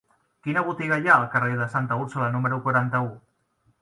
[0.45, 3.13] Quina botiga hi ha al carrer de Santa Úrsula número quaranta-u?